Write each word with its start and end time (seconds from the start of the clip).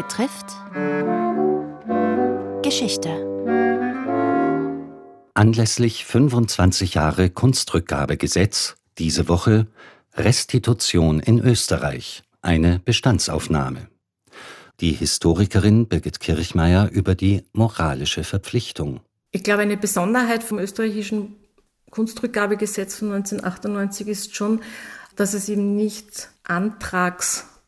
betrifft 0.00 0.56
Geschichte. 2.62 3.10
Anlässlich 5.34 6.06
25 6.06 6.94
Jahre 6.94 7.28
Kunstrückgabegesetz 7.28 8.76
diese 8.96 9.28
Woche 9.28 9.66
Restitution 10.14 11.20
in 11.20 11.38
Österreich, 11.38 12.22
eine 12.40 12.78
Bestandsaufnahme. 12.78 13.88
Die 14.80 14.92
Historikerin 14.92 15.86
Birgit 15.86 16.18
Kirchmeier 16.18 16.88
über 16.90 17.14
die 17.14 17.42
moralische 17.52 18.24
Verpflichtung. 18.24 19.00
Ich 19.32 19.42
glaube, 19.42 19.62
eine 19.62 19.76
Besonderheit 19.76 20.42
vom 20.42 20.58
österreichischen 20.58 21.36
Kunstrückgabegesetz 21.90 22.96
von 22.96 23.12
1998 23.12 24.08
ist 24.08 24.34
schon, 24.34 24.62
dass 25.16 25.34
es 25.34 25.50
eben 25.50 25.76
nicht 25.76 26.30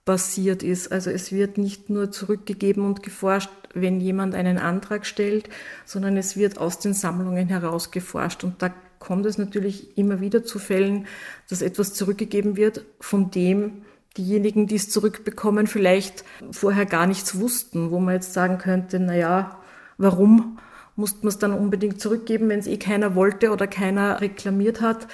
antragsbasiert 0.04 0.62
ist. 0.62 0.90
Also 0.90 1.10
es 1.10 1.32
wird 1.32 1.58
nicht 1.58 1.90
nur 1.90 2.10
zurückgegeben 2.10 2.84
und 2.84 3.02
geforscht, 3.02 3.50
wenn 3.74 4.00
jemand 4.00 4.34
einen 4.34 4.58
Antrag 4.58 5.06
stellt, 5.06 5.48
sondern 5.86 6.16
es 6.16 6.36
wird 6.36 6.58
aus 6.58 6.78
den 6.78 6.94
Sammlungen 6.94 7.48
heraus 7.48 7.90
geforscht. 7.90 8.44
Und 8.44 8.60
da 8.62 8.72
kommt 8.98 9.26
es 9.26 9.38
natürlich 9.38 9.96
immer 9.96 10.20
wieder 10.20 10.44
zu 10.44 10.58
Fällen, 10.58 11.06
dass 11.48 11.62
etwas 11.62 11.94
zurückgegeben 11.94 12.56
wird, 12.56 12.84
von 13.00 13.30
dem 13.30 13.82
diejenigen, 14.16 14.66
die 14.66 14.74
es 14.74 14.90
zurückbekommen, 14.90 15.66
vielleicht 15.66 16.24
vorher 16.50 16.84
gar 16.84 17.06
nichts 17.06 17.38
wussten, 17.40 17.90
wo 17.90 17.98
man 17.98 18.14
jetzt 18.14 18.34
sagen 18.34 18.58
könnte, 18.58 19.00
na 19.00 19.16
ja, 19.16 19.58
warum 19.96 20.58
musste 20.96 21.20
man 21.20 21.28
es 21.28 21.38
dann 21.38 21.54
unbedingt 21.54 21.98
zurückgeben, 21.98 22.50
wenn 22.50 22.58
es 22.58 22.66
eh 22.66 22.76
keiner 22.76 23.14
wollte 23.14 23.50
oder 23.50 23.66
keiner 23.66 24.20
reklamiert 24.20 24.82
hat? 24.82 25.08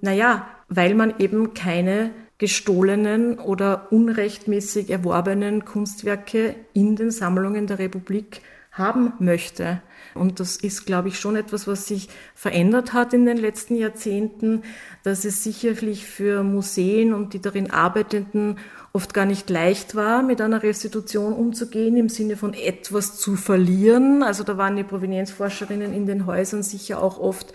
Naja, 0.00 0.48
weil 0.68 0.96
man 0.96 1.14
eben 1.20 1.54
keine 1.54 2.10
gestohlenen 2.40 3.38
oder 3.38 3.92
unrechtmäßig 3.92 4.88
erworbenen 4.88 5.66
Kunstwerke 5.66 6.54
in 6.72 6.96
den 6.96 7.10
Sammlungen 7.10 7.66
der 7.66 7.78
Republik 7.78 8.40
haben 8.72 9.12
möchte. 9.18 9.82
Und 10.14 10.40
das 10.40 10.56
ist, 10.56 10.86
glaube 10.86 11.08
ich, 11.08 11.20
schon 11.20 11.36
etwas, 11.36 11.68
was 11.68 11.86
sich 11.86 12.08
verändert 12.34 12.94
hat 12.94 13.12
in 13.12 13.26
den 13.26 13.36
letzten 13.36 13.76
Jahrzehnten, 13.76 14.62
dass 15.02 15.26
es 15.26 15.44
sicherlich 15.44 16.06
für 16.06 16.42
Museen 16.42 17.12
und 17.12 17.34
die 17.34 17.42
darin 17.42 17.70
Arbeitenden 17.70 18.56
oft 18.94 19.12
gar 19.12 19.26
nicht 19.26 19.50
leicht 19.50 19.94
war, 19.94 20.22
mit 20.22 20.40
einer 20.40 20.62
Restitution 20.62 21.34
umzugehen, 21.34 21.94
im 21.98 22.08
Sinne 22.08 22.38
von 22.38 22.54
etwas 22.54 23.18
zu 23.18 23.36
verlieren. 23.36 24.22
Also 24.22 24.44
da 24.44 24.56
waren 24.56 24.76
die 24.76 24.84
Provenienzforscherinnen 24.84 25.92
in 25.92 26.06
den 26.06 26.24
Häusern 26.24 26.62
sicher 26.62 27.02
auch 27.02 27.20
oft 27.20 27.52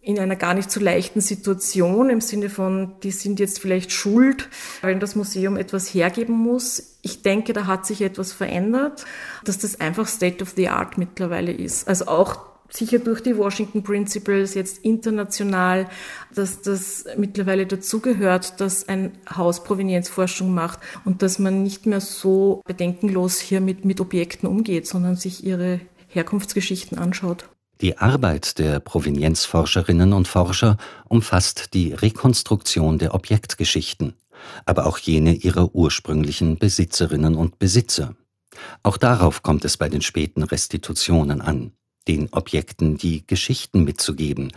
in 0.00 0.18
einer 0.18 0.36
gar 0.36 0.54
nicht 0.54 0.70
so 0.70 0.80
leichten 0.80 1.20
Situation 1.20 2.08
im 2.08 2.20
Sinne 2.20 2.48
von, 2.48 2.94
die 3.02 3.10
sind 3.10 3.40
jetzt 3.40 3.60
vielleicht 3.60 3.92
schuld, 3.92 4.48
weil 4.80 4.98
das 4.98 5.16
Museum 5.16 5.56
etwas 5.56 5.92
hergeben 5.92 6.34
muss. 6.34 6.96
Ich 7.02 7.22
denke, 7.22 7.52
da 7.52 7.66
hat 7.66 7.84
sich 7.84 8.00
etwas 8.02 8.32
verändert, 8.32 9.04
dass 9.44 9.58
das 9.58 9.80
einfach 9.80 10.06
State 10.06 10.42
of 10.42 10.54
the 10.56 10.68
Art 10.68 10.98
mittlerweile 10.98 11.52
ist. 11.52 11.88
Also 11.88 12.06
auch 12.06 12.38
sicher 12.70 12.98
durch 12.98 13.22
die 13.22 13.36
Washington 13.36 13.82
Principles 13.82 14.54
jetzt 14.54 14.78
international, 14.78 15.88
dass 16.34 16.62
das 16.62 17.04
mittlerweile 17.16 17.66
dazugehört, 17.66 18.60
dass 18.60 18.88
ein 18.88 19.12
Haus 19.34 19.64
Provenienzforschung 19.64 20.52
macht 20.52 20.78
und 21.04 21.22
dass 21.22 21.38
man 21.38 21.62
nicht 21.62 21.86
mehr 21.86 22.00
so 22.00 22.62
bedenkenlos 22.66 23.40
hier 23.40 23.60
mit, 23.60 23.84
mit 23.84 24.00
Objekten 24.00 24.48
umgeht, 24.48 24.86
sondern 24.86 25.16
sich 25.16 25.44
ihre 25.44 25.80
Herkunftsgeschichten 26.08 26.98
anschaut. 26.98 27.48
Die 27.80 27.96
Arbeit 27.98 28.58
der 28.58 28.80
Provenienzforscherinnen 28.80 30.12
und 30.12 30.26
Forscher 30.26 30.76
umfasst 31.08 31.74
die 31.74 31.92
Rekonstruktion 31.92 32.98
der 32.98 33.14
Objektgeschichten, 33.14 34.14
aber 34.66 34.86
auch 34.86 34.98
jene 34.98 35.34
ihrer 35.34 35.74
ursprünglichen 35.74 36.58
Besitzerinnen 36.58 37.36
und 37.36 37.60
Besitzer. 37.60 38.16
Auch 38.82 38.96
darauf 38.96 39.44
kommt 39.44 39.64
es 39.64 39.76
bei 39.76 39.88
den 39.88 40.02
späten 40.02 40.42
Restitutionen 40.42 41.40
an, 41.40 41.72
den 42.08 42.32
Objekten 42.32 42.96
die 42.96 43.24
Geschichten 43.24 43.84
mitzugeben, 43.84 44.50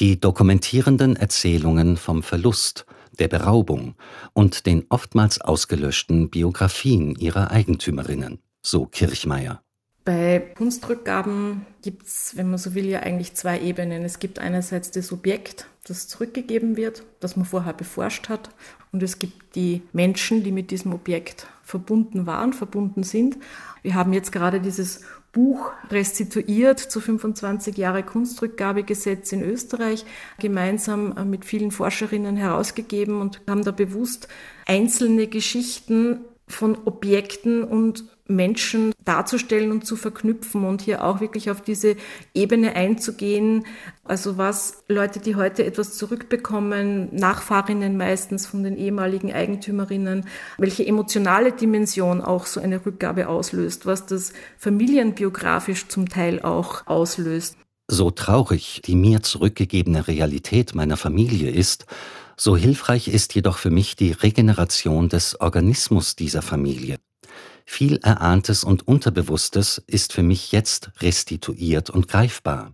die 0.00 0.18
dokumentierenden 0.18 1.14
Erzählungen 1.14 1.96
vom 1.96 2.24
Verlust, 2.24 2.86
der 3.20 3.28
Beraubung 3.28 3.94
und 4.32 4.66
den 4.66 4.84
oftmals 4.88 5.40
ausgelöschten 5.40 6.30
Biografien 6.30 7.14
ihrer 7.16 7.50
Eigentümerinnen, 7.50 8.40
so 8.62 8.86
Kirchmeier. 8.86 9.62
Bei 10.08 10.38
Kunstrückgaben 10.56 11.66
gibt 11.82 12.06
es, 12.06 12.34
wenn 12.34 12.48
man 12.48 12.56
so 12.56 12.74
will, 12.74 12.86
ja 12.86 13.00
eigentlich 13.00 13.34
zwei 13.34 13.60
Ebenen. 13.60 14.06
Es 14.06 14.18
gibt 14.18 14.38
einerseits 14.38 14.90
das 14.90 15.12
Objekt, 15.12 15.66
das 15.86 16.08
zurückgegeben 16.08 16.78
wird, 16.78 17.02
das 17.20 17.36
man 17.36 17.44
vorher 17.44 17.74
beforscht 17.74 18.30
hat. 18.30 18.48
Und 18.90 19.02
es 19.02 19.18
gibt 19.18 19.54
die 19.54 19.82
Menschen, 19.92 20.42
die 20.42 20.50
mit 20.50 20.70
diesem 20.70 20.94
Objekt 20.94 21.46
verbunden 21.62 22.24
waren, 22.24 22.54
verbunden 22.54 23.02
sind. 23.02 23.36
Wir 23.82 23.92
haben 23.92 24.14
jetzt 24.14 24.32
gerade 24.32 24.62
dieses 24.62 25.02
Buch 25.32 25.72
restituiert 25.90 26.80
zu 26.80 27.02
25 27.02 27.76
Jahre 27.76 28.02
Kunstrückgabegesetz 28.02 29.30
in 29.32 29.42
Österreich, 29.42 30.06
gemeinsam 30.38 31.28
mit 31.28 31.44
vielen 31.44 31.70
Forscherinnen 31.70 32.36
herausgegeben 32.38 33.20
und 33.20 33.42
haben 33.46 33.62
da 33.62 33.72
bewusst 33.72 34.28
einzelne 34.64 35.26
Geschichten 35.26 36.20
von 36.46 36.78
Objekten 36.86 37.62
und 37.62 38.06
Menschen 38.28 38.92
darzustellen 39.04 39.72
und 39.72 39.86
zu 39.86 39.96
verknüpfen 39.96 40.64
und 40.64 40.82
hier 40.82 41.02
auch 41.02 41.20
wirklich 41.20 41.50
auf 41.50 41.62
diese 41.62 41.96
Ebene 42.34 42.76
einzugehen. 42.76 43.64
Also 44.04 44.38
was 44.38 44.84
Leute, 44.88 45.18
die 45.18 45.34
heute 45.34 45.64
etwas 45.64 45.96
zurückbekommen, 45.96 47.08
Nachfahrinnen 47.14 47.96
meistens 47.96 48.46
von 48.46 48.62
den 48.62 48.76
ehemaligen 48.76 49.32
Eigentümerinnen, 49.32 50.26
welche 50.58 50.86
emotionale 50.86 51.52
Dimension 51.52 52.20
auch 52.20 52.46
so 52.46 52.60
eine 52.60 52.84
Rückgabe 52.84 53.28
auslöst, 53.28 53.86
was 53.86 54.06
das 54.06 54.32
familienbiografisch 54.58 55.88
zum 55.88 56.08
Teil 56.08 56.42
auch 56.42 56.86
auslöst. 56.86 57.56
So 57.90 58.10
traurig 58.10 58.82
die 58.84 58.94
mir 58.94 59.22
zurückgegebene 59.22 60.06
Realität 60.06 60.74
meiner 60.74 60.98
Familie 60.98 61.50
ist, 61.50 61.86
so 62.36 62.56
hilfreich 62.56 63.08
ist 63.08 63.34
jedoch 63.34 63.58
für 63.58 63.70
mich 63.70 63.96
die 63.96 64.12
Regeneration 64.12 65.08
des 65.08 65.40
Organismus 65.40 66.14
dieser 66.14 66.42
Familie. 66.42 66.98
Viel 67.70 67.98
Erahntes 67.98 68.64
und 68.64 68.88
Unterbewusstes 68.88 69.80
ist 69.86 70.14
für 70.14 70.22
mich 70.22 70.52
jetzt 70.52 70.90
restituiert 71.00 71.90
und 71.90 72.08
greifbar. 72.08 72.72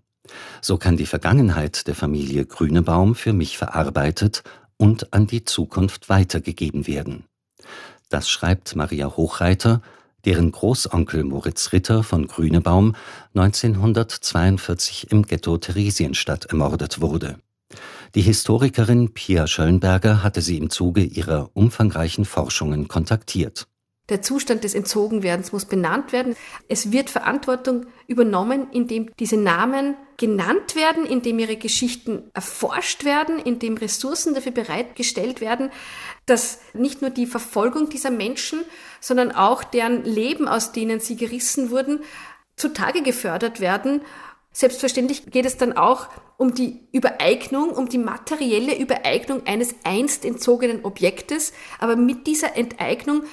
So 0.62 0.78
kann 0.78 0.96
die 0.96 1.04
Vergangenheit 1.04 1.88
der 1.88 1.96
Familie 1.96 2.46
Grünebaum 2.46 3.16
für 3.16 3.32
mich 3.32 3.58
verarbeitet 3.58 4.44
und 4.78 5.12
an 5.12 5.26
die 5.26 5.44
Zukunft 5.44 6.08
weitergegeben 6.08 6.86
werden. 6.86 7.24
Das 8.08 8.30
schreibt 8.30 8.76
Maria 8.76 9.08
Hochreiter, 9.14 9.82
deren 10.24 10.52
Großonkel 10.52 11.24
Moritz 11.24 11.72
Ritter 11.72 12.04
von 12.04 12.28
Grünebaum 12.28 12.94
1942 13.34 15.10
im 15.10 15.24
Ghetto 15.24 15.58
Theresienstadt 15.58 16.46
ermordet 16.46 17.00
wurde. 17.00 17.36
Die 18.14 18.22
Historikerin 18.22 19.12
Pia 19.12 19.48
Schöllenberger 19.48 20.22
hatte 20.22 20.40
sie 20.40 20.56
im 20.56 20.70
Zuge 20.70 21.02
ihrer 21.02 21.50
umfangreichen 21.52 22.24
Forschungen 22.24 22.86
kontaktiert. 22.86 23.66
Der 24.10 24.20
Zustand 24.20 24.64
des 24.64 24.74
Entzogenwerdens 24.74 25.52
muss 25.52 25.64
benannt 25.64 26.12
werden. 26.12 26.36
Es 26.68 26.92
wird 26.92 27.08
Verantwortung 27.08 27.86
übernommen, 28.06 28.68
indem 28.70 29.10
diese 29.18 29.38
Namen 29.38 29.96
genannt 30.18 30.76
werden, 30.76 31.06
indem 31.06 31.38
ihre 31.38 31.56
Geschichten 31.56 32.30
erforscht 32.34 33.04
werden, 33.04 33.38
indem 33.38 33.78
Ressourcen 33.78 34.34
dafür 34.34 34.52
bereitgestellt 34.52 35.40
werden, 35.40 35.70
dass 36.26 36.58
nicht 36.74 37.00
nur 37.00 37.10
die 37.10 37.26
Verfolgung 37.26 37.88
dieser 37.88 38.10
Menschen, 38.10 38.60
sondern 39.00 39.32
auch 39.32 39.64
deren 39.64 40.04
Leben, 40.04 40.48
aus 40.48 40.72
denen 40.72 41.00
sie 41.00 41.16
gerissen 41.16 41.70
wurden, 41.70 42.00
zutage 42.56 43.02
gefördert 43.02 43.60
werden. 43.60 44.02
Selbstverständlich 44.52 45.26
geht 45.26 45.46
es 45.46 45.56
dann 45.56 45.72
auch 45.72 46.08
um 46.36 46.54
die 46.54 46.86
Übereignung, 46.92 47.70
um 47.70 47.88
die 47.88 47.98
materielle 47.98 48.78
Übereignung 48.78 49.46
eines 49.46 49.74
einst 49.82 50.24
entzogenen 50.24 50.84
Objektes. 50.84 51.52
Aber 51.80 51.96
mit 51.96 52.26
dieser 52.28 52.56
Enteignung 52.56 53.24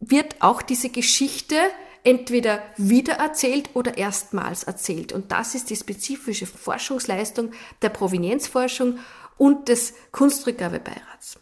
wird 0.00 0.36
auch 0.40 0.62
diese 0.62 0.88
Geschichte 0.88 1.56
entweder 2.02 2.62
wiedererzählt 2.76 3.70
oder 3.74 3.98
erstmals 3.98 4.64
erzählt. 4.64 5.12
Und 5.12 5.30
das 5.30 5.54
ist 5.54 5.68
die 5.70 5.76
spezifische 5.76 6.46
Forschungsleistung 6.46 7.52
der 7.82 7.90
Provenienzforschung 7.90 8.98
und 9.36 9.68
des 9.68 9.94
Kunstrückgabebeirats. 10.10 11.38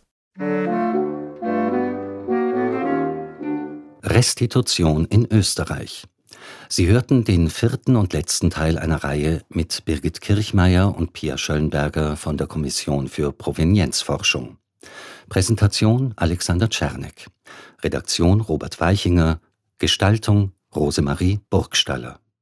Restitution 4.02 5.04
in 5.06 5.30
Österreich. 5.30 6.04
Sie 6.68 6.86
hörten 6.86 7.24
den 7.24 7.50
vierten 7.50 7.96
und 7.96 8.12
letzten 8.12 8.50
Teil 8.50 8.78
einer 8.78 9.04
Reihe 9.04 9.42
mit 9.48 9.84
Birgit 9.84 10.20
Kirchmeier 10.20 10.94
und 10.94 11.12
Pia 11.12 11.38
Schöllenberger 11.38 12.16
von 12.16 12.36
der 12.36 12.46
Kommission 12.46 13.08
für 13.08 13.32
Provenienzforschung. 13.32 14.58
Präsentation 15.28 16.14
Alexander 16.16 16.70
Czernek. 16.70 17.26
Redaktion 17.82 18.40
Robert 18.40 18.80
Weichinger. 18.80 19.40
Gestaltung 19.78 20.52
Rosemarie 20.74 21.40
Burgstaller. 21.50 22.18